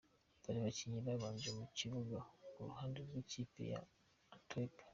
Dore 0.41 0.57
abakinnyi 0.61 0.99
babanje 1.07 1.49
mu 1.57 1.65
kibuga 1.77 2.17
ku 2.51 2.59
ruhande 2.67 2.99
rw’ikipe 3.07 3.61
ya 3.71 3.79
Antwerp:. 4.35 4.75